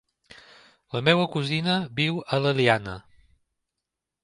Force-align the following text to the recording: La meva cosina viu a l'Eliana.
La 0.95 1.01
meva 1.07 1.27
cosina 1.35 1.77
viu 2.01 2.19
a 2.21 2.41
l'Eliana. 2.47 2.99